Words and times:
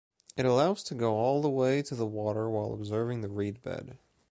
It 0.35 0.47
allows 0.47 0.81
to 0.85 0.95
go 0.95 1.13
all 1.13 1.43
the 1.43 1.49
way 1.51 1.83
to 1.83 1.93
the 1.93 2.07
water 2.07 2.49
while 2.49 2.73
observing 2.73 3.21
the 3.21 3.29
reed 3.29 3.61
bed. 3.61 3.99